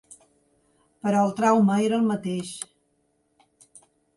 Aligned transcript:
Però 1.03 1.19
el 1.27 1.35
trauma 1.41 1.77
era 1.89 1.99
el 1.99 2.09
mateix. 2.15 2.57